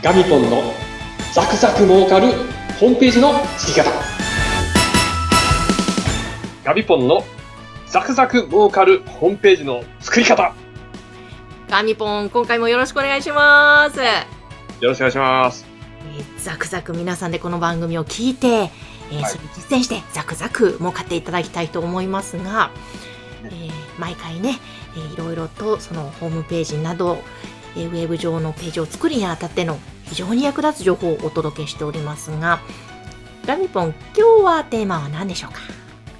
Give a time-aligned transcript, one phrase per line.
[0.00, 0.62] ガミポンの
[1.34, 2.28] ザクザク儲かる
[2.78, 3.90] ホームページの作り方。
[6.64, 7.24] ガミポンの
[7.88, 10.54] ザクザク儲かるホームページの作り方。
[11.68, 14.00] ガミポン、今回もよろしくお願いします。
[14.00, 14.26] え
[14.80, 15.66] よろしくお願いします。
[16.16, 22.70] ーザクザク皆さんでこの番組を聞いて、えーはいそれに実践してザクザク儲かっていただきたいと思いますが、
[23.42, 24.60] えー毎回ね、
[24.96, 27.18] えーいろいろとそのホームページなど、
[27.78, 32.60] えーウェブ上のページを作るにあたっての非常に役立つ情報をお届けしておりますが、
[33.46, 35.60] ガミポン、今日はテーマは何でしょうか？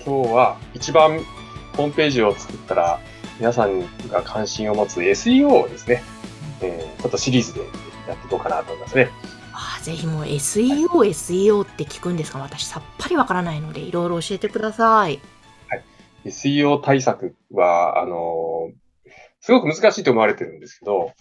[0.04, 1.18] 今日は一番
[1.76, 3.00] ホームページを作ったら
[3.38, 6.02] 皆さんが関心を持つ SEO をですね、
[6.62, 7.60] えーちょっとシリーズで
[8.08, 9.10] やっていこうかなと思いますね。
[9.52, 15.20] あーぜひもう SEO、SEO って聞くんですが、私さっぱりわからないので、いろいろ教えてください。
[16.24, 18.57] SEO 対策は、あのー
[19.40, 21.12] すごく難しいと思われてるんですけど、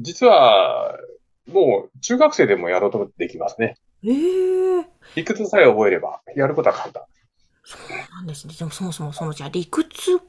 [0.00, 0.98] 実は、
[1.48, 3.76] もう中学生でもやろうと思ってできますね。
[4.02, 4.84] えー、
[5.14, 7.02] 理屈さえ覚えれば、やることは簡単。
[7.64, 8.54] そうなんですね。
[8.58, 10.20] でもそもそもその、じゃあ理屈を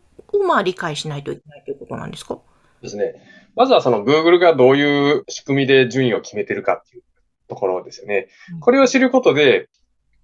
[0.47, 2.37] まあ理解しないといけないということなんですか？
[2.81, 3.15] ですね。
[3.55, 7.03] まずはその Google がどういう仕組みで順位を決めてるかっていう
[7.47, 8.59] ところですよねうん。
[8.59, 9.69] これを知ることで、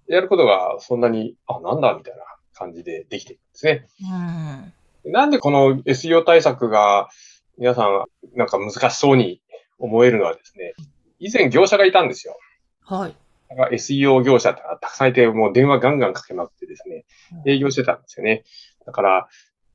[0.06, 2.22] やることがそんなに、あ、なんだみたいな
[2.54, 3.86] 感じでできていくんですね。
[4.02, 4.72] うん。
[5.04, 7.08] なんでこの SEO 対策が
[7.58, 8.04] 皆さん
[8.36, 9.40] なんか難しそうに
[9.78, 10.74] 思えるのはですね、
[11.18, 12.36] 以前業者がいたんですよ。
[12.84, 13.16] はい。
[13.72, 17.04] SEO 業者ってたくさんいて、もう電話ガンガンかけまくってですね、
[17.46, 18.44] 営業してたんですよね。
[18.86, 19.28] だから、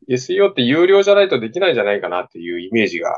[0.10, 3.12] SEO って有料じゃないとできないんじゃないかなっていうイメージが、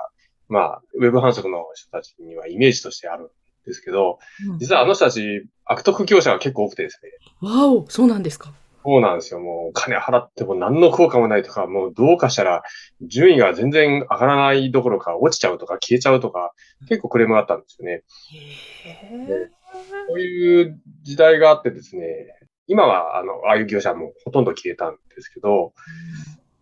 [0.48, 3.30] まあ、ウェブ反則の人たちにはイメージとしてあるん
[3.66, 7.12] ですけど、うん実はあの人たち、悪徳業者が結構多くてですね、
[7.48, 8.52] わお、そうなんですか。
[8.90, 9.40] そうなんですよ。
[9.40, 12.64] もうお金払っても何の効果もないとか、もうどうかしたら
[13.02, 16.54] 順位が全然上がらないどころか落ちちゃうとか消えちゃうとか、
[16.88, 18.02] 結構クレームがあったんですよね。
[18.82, 19.48] へ
[20.08, 22.08] こういう時代があってですね、
[22.66, 25.74] 今はあの、ああいう業者もほとんど消えたんですけど、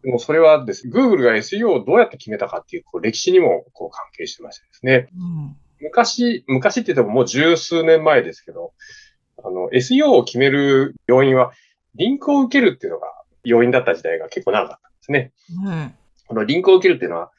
[0.04, 5.56] でもそれはですね、Google が SEO をどうやって決めたかっていうこう歴史にもこう関係してましてですね、うん。
[5.80, 8.74] 昔、昔って言ってももう十数年前ですけど、
[9.44, 11.52] あの、SEO を決める要因は、
[11.98, 13.08] リンクを受けるっていうのが
[13.44, 15.34] 要因だった時代が結構長かったんですね。
[15.66, 15.94] うん。
[16.28, 17.32] このリンクを受けるっていうのは、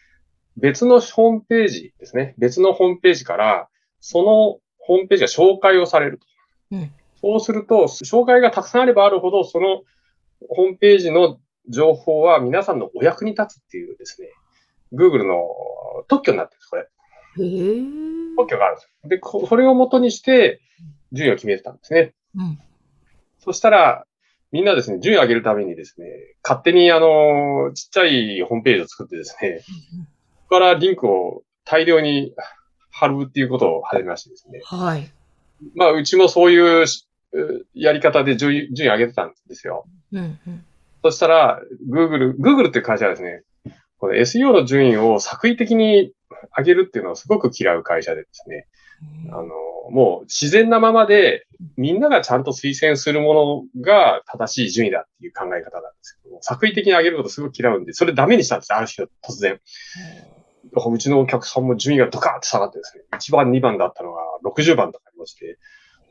[0.57, 2.35] 別のホームページですね。
[2.39, 3.69] 別のホームページから、
[4.01, 6.27] そのホームページが紹介をされると。
[6.73, 9.83] うんそうすると、紹介がたくさんあればあるほど、その
[10.49, 14.29] ホームページの情報は皆さんのお役に立つっていうですね、
[14.93, 15.49] Google の
[16.07, 16.89] 特許になってるんです、これ。
[18.37, 19.09] 特許があるんですよ。
[19.09, 20.61] で、こそれを元にして、
[21.13, 22.15] 順位を決めてたんですね。
[22.37, 22.59] うん。
[23.41, 24.07] そしたら、
[24.51, 26.07] みんなですね、順位を上げるためにですね、
[26.43, 29.73] 勝手にあの、ちっちゃいホームページを作ってですね、そ
[30.49, 32.35] こからリンクを大量に
[32.91, 34.61] 貼るっていうことを始めましてですね。
[34.65, 35.11] はい。
[35.75, 36.87] まあ、うちもそういう
[37.75, 39.85] やり方で順位順位上げてたんですよ。
[40.13, 40.39] うん。
[40.47, 40.65] うん。
[41.03, 43.43] そしたら、Google、Google っていう会社はですね、
[43.99, 46.13] この SEO の順位を作為的に
[46.57, 48.67] 上げるっていうのをすごく嫌う会社でですね、
[49.31, 49.49] あの、
[49.91, 59.61] もう自然なままで、みんながちゃんと推薦するものが正しい順位だっていう考え方なんですけども、作為的に上げることすごく嫌うんで、それダメにしたんですよ、ある日突然。
[60.75, 65.59] うちのお客さんも順位がドカーって下がってですね、1番、2番だったのが60番とかありまして、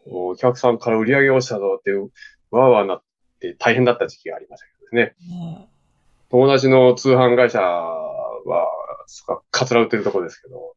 [0.09, 3.03] お客さんから売り上げ落ちたぞって、わーわーなっ
[3.39, 4.97] て大変だった時期がありましたけど。
[4.97, 5.15] ね
[6.29, 8.67] 友達の通販会社は、
[9.07, 10.75] そこはカツラ売ってるとこですけど、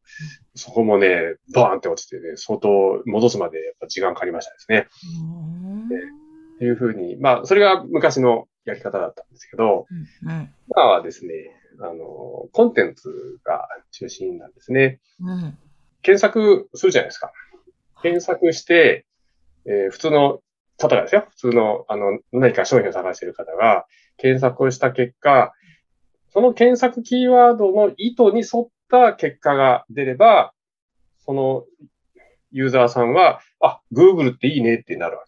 [0.55, 2.69] そこもね、バーンって落ちてね、相当
[3.05, 4.87] 戻すまでやっぱ時間かかりましたですね。
[5.21, 5.85] うん。
[5.85, 5.89] っ
[6.59, 9.85] ていうふうに、まあ、それが昔のやり方だったんですけど、
[10.25, 10.49] うん。
[10.69, 11.33] 今はですね、
[11.81, 14.99] あの、コンテンツが中心なんですね。
[15.19, 15.57] うん。
[16.01, 17.33] 検索するじゃないですか。
[18.01, 19.05] 検索して、
[19.65, 20.39] えー普通の
[20.77, 21.27] 方がですよ。
[21.29, 23.85] 普通の、あの、何か商品を探している方が、
[24.17, 25.53] 検索をした結果、
[26.33, 30.53] その検索キーワードの意図に沿った結果が出れば、
[31.25, 31.65] その
[32.51, 35.23] ユーザーさんは、あ、Google っていいねってなるわ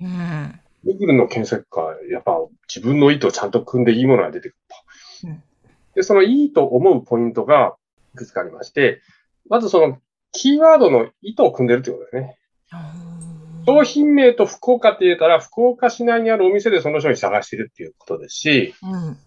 [0.00, 0.60] うん。
[0.84, 0.90] け。
[0.90, 2.38] Google の検索が、やっぱ
[2.68, 4.58] 自分の意図をちゃんと組んでいいものが出てくる
[5.22, 5.28] と。
[5.28, 5.42] うん
[5.96, 7.74] で、そのいいと思うポイントが
[8.14, 9.00] いくつかありまして、
[9.48, 9.98] まずその
[10.30, 12.38] キーワードの意図を組んでるってことですね。
[13.66, 19.18] 商品名と福岡って言えたら、福岡市内にあるお店でその商品探してるっていうことですし、うん。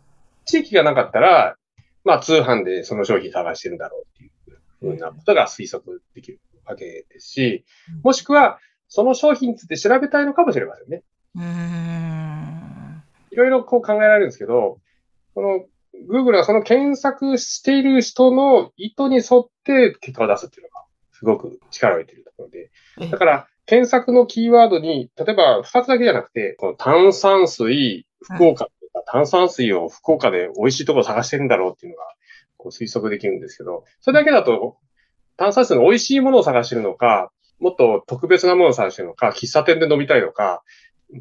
[0.50, 1.56] 地域がなかったら、
[2.04, 4.32] まあ通販でその商品探してるんだろうっていう
[4.80, 7.66] ふうなことが推測できるわけですし、
[8.04, 11.04] もしくは、その商品について調べたいのかもしれませんね。
[11.36, 13.04] うん。
[13.32, 14.80] いろいろこう考えられるんですけど、
[15.36, 15.66] この
[16.10, 28.68] Google はその検索している人の意図に沿って結果を出すっていうのが、すごく力を入れているとのでえ、だから、検索のキーワードに、例えば2つだけじゃなくて、この炭酸水、福岡
[29.06, 32.06] 炭酸水を福岡で美味しいところ探してるんだろうっていうのが、
[32.58, 34.78] こう推測できるんですけど、それだけだと、
[35.38, 40.64] 炭酸水の美味しいものを探してるのか、もっと特別なものを探してるのか、喫茶店で飲みたいのか、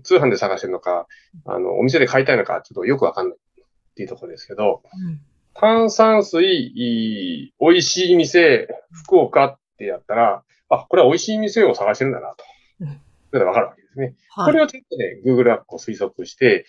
[0.02, 1.06] 通販で探してるのか、
[1.46, 5.20] あの、お店で買いたいのか、ちょっとよくわかんないっていうところですけど、うん
[5.60, 6.72] 炭酸水、
[7.60, 12.44] 美味しい店、福岡ってやったら、あ、これは美味しい店を探してるんだなと。
[12.82, 13.00] うん
[13.30, 14.14] それでわかるわけですね。
[14.30, 14.46] はい。
[14.46, 16.64] これをちょっとね、Google はこう推測して、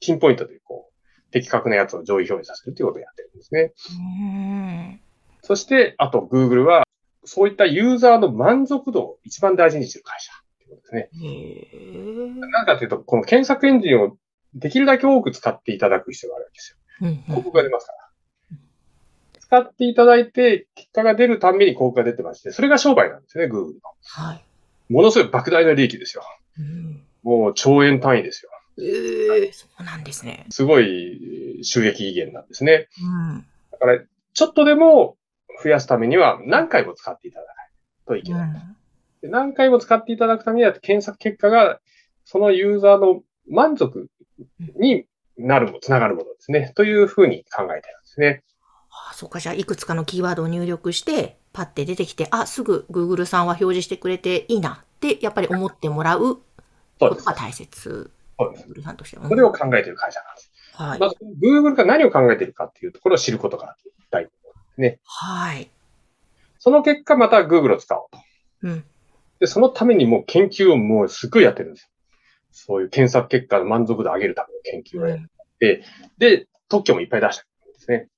[0.00, 3.72] ピンポイントでこう、的確なやつを上位表示させるっていうことをやってるんですね。
[3.90, 5.00] うん
[5.42, 6.84] そして、あと Google は、
[7.24, 12.40] そういったユーザーの満足度を一番大事にしている会社っていうことですね。
[12.40, 14.16] なぜかというと、この検索エンジンを
[14.54, 16.78] できるだけ多く使っていただく必要があるわけですよ。
[17.26, 17.98] 広告が出ますから。
[19.40, 23.80] 使っていただいて、結果が出るたんびに広告が出てまして、それが商売なんですね、Google の。
[24.02, 24.44] はい。
[24.92, 26.22] ものすごい莫大な利益ですよ。
[26.58, 28.50] うんもう兆円単位ですよ。
[28.80, 30.46] ええそうなんですね。
[30.50, 32.88] すごい収益源なんですね。
[33.02, 33.46] うん。
[33.72, 34.00] だから、
[34.32, 35.16] ちょっとでも
[35.62, 37.70] 増やすためには何回も使っていただかない
[38.06, 38.50] といけない。
[39.22, 41.80] で何回も使っていただくためには検索結果が
[42.24, 44.08] そのユーザーの満足
[44.76, 46.72] になるもの、つながるものですね。
[46.76, 48.44] というふうに考えてるんですね。
[48.90, 56.40] あそうか、じゃあ、いくつかのキーワードを入力して、パッて出てきて、あ、すぐ Google さんは表示してくれていいなって、やっぱり思ってもらう。
[56.98, 58.10] ことが大切。
[58.38, 58.68] そうです。
[58.68, 59.28] Google さんとしては。
[59.28, 60.52] それを考えている会社なんです。
[60.74, 60.98] はい。
[61.00, 63.76] まず、Google が何を考えているかっていうところを知ることが
[64.10, 64.30] 大事。
[65.04, 65.70] はい。
[66.60, 68.18] その結果、また Google を使おうと。
[68.62, 68.84] うん。
[69.40, 71.88] で、そのためにもう研究をもうすっごいやってるんですよ。
[72.50, 75.30] そういう検索結果の満足度を上げるための研究をやる。
[76.18, 78.08] で、特許もいっぱい出してるんですね。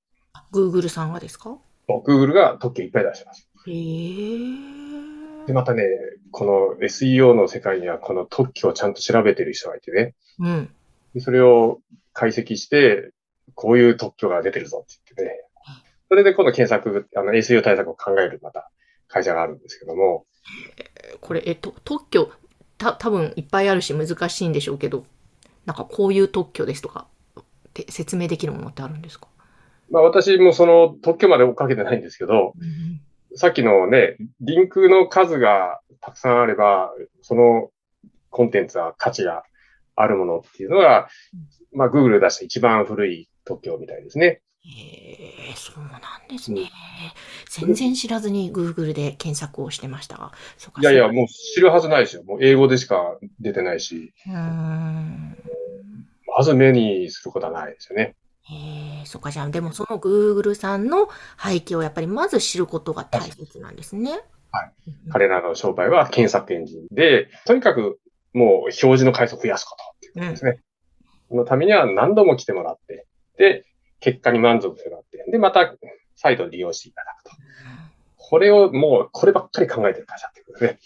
[0.52, 1.58] Google さんがですか
[1.88, 3.48] ？Google が特許いっぱい出してます。
[3.66, 5.46] へえ。
[5.46, 5.82] で、またね、
[6.30, 10.14] この SEO の世界にはこの特許をちゃんと調べてる人がいてね。
[10.38, 10.70] うん。
[11.14, 11.80] でそれを
[12.12, 13.10] 解析して、
[13.54, 15.40] こういう特許が出てるぞって言ってね。
[16.08, 18.70] それで今度検索、あの SEO 対策を考えるまた
[19.06, 20.26] 会社があるんですけども、
[21.20, 22.32] これ、えっと、特許、
[22.78, 25.04] た、多分いっぱいあるし難しいんでしょうけど、
[25.66, 27.06] なんかこういう特許ですとか、
[27.38, 27.44] っ
[27.74, 29.28] て説明できるものってあるんですか？
[29.90, 32.89] まあ私もその特許まで追っかけてないんですけど、うん。
[33.34, 36.92] さっきのね、リンクの数がたくさんあれば、
[37.22, 37.70] その
[38.30, 39.44] コンテンツは価値が
[39.96, 41.08] あるものっていうのが、
[41.72, 44.42] まあ Google 出した一番古い特許みたいですね。
[44.62, 46.70] へえ、そうなんですね。
[47.48, 50.32] 全然知らずに Google で検索をしてましたが。
[50.80, 52.24] いやいや、もう知るはずないですよ。
[52.24, 55.36] もう英語でしか出てないし、うーん。
[56.36, 58.14] まず目にすることはないですよね。
[58.42, 61.08] へえ、そうか、じゃあ、でもその Google さんの
[61.42, 64.20] 背景をやっぱりまず知ることが大切なんですね。
[64.52, 65.10] はいうん。
[65.12, 68.00] 彼らの商売は検索エンジンで、とにかく
[68.32, 70.60] もう表示の回数を増やすことっていうことですね。
[71.28, 73.06] そのためには何度も来てもらって、
[73.36, 73.64] で、
[74.00, 75.74] 結果に満足してもらって、で、また
[76.16, 77.30] 再度利用していただくと。
[78.16, 80.78] これをもう、こればっかり考えてる会社っていうことですね。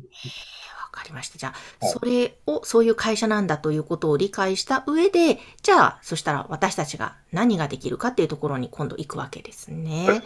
[0.00, 1.38] わかりました。
[1.38, 10.06] じゃあ、はいそれを、そういう会社なんだということを理解した上で、じゃあ、そしたら私たちが何ができるかっていうところに今度行くわけですね。
[10.06, 10.22] はい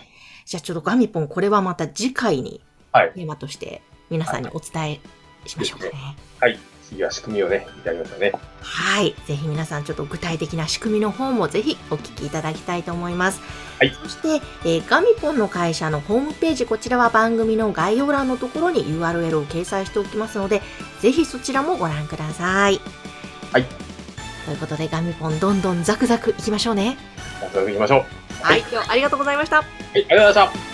[0.47, 2.61] じゃあ、ちょっとガミポン、これはまた次回に
[2.93, 5.01] はいテーマとして皆さんにお伝え
[5.47, 5.93] しましょうかね。
[6.39, 6.59] はい。
[6.95, 8.33] 次は仕組みをね、やりましょうね。
[8.63, 9.15] はい。
[9.27, 13.41] ぜひ皆さんちょっと具体的な仕組みの方もぜひお聞きいただきたいと思います。
[13.79, 20.63] はいそして、えーガミポンの会社のホームページ、こちらは番組の概要欄のところに URL を掲載しておきますので、
[21.01, 22.81] ぜひそちらもご覧ください。
[23.53, 23.65] はい。
[24.45, 26.97] ということで、ガミポンどんどんザクザクいきましょうね。
[27.41, 28.45] じゃあ、それで行きましょう。
[28.45, 28.61] はい。
[28.71, 29.57] 今日ありがとうございました。
[29.57, 30.74] はい、ありがとうございました。